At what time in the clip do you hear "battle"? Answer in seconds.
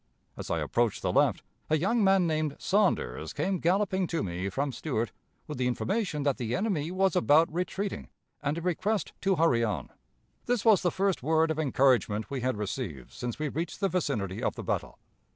14.63-14.97